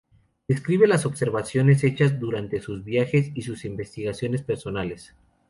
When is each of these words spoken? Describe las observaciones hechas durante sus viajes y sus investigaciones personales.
Describe 0.47 0.87
las 0.87 1.05
observaciones 1.05 1.83
hechas 1.83 2.19
durante 2.19 2.59
sus 2.59 2.83
viajes 2.83 3.29
y 3.35 3.43
sus 3.43 3.65
investigaciones 3.65 4.41
personales. 4.41 5.13